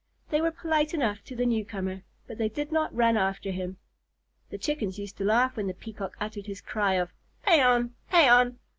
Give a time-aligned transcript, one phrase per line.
[0.31, 3.77] They were polite enough to the newcomer, but they did not run after him.
[4.49, 7.11] The Chickens used to laugh when the Peacock uttered his cry of
[7.45, 7.91] "Paon!
[8.11, 8.57] Paon!"